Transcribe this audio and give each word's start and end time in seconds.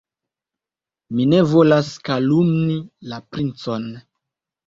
Mi 1.17 1.27
ne 1.33 1.41
volas 1.51 1.91
kalumnii 2.09 2.79
la 3.13 3.21
princon. 3.35 3.87